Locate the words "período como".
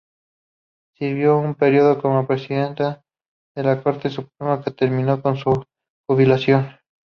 1.53-2.25